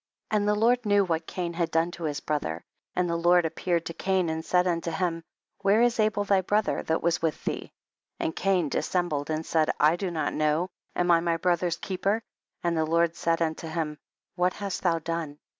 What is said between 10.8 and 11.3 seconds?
am I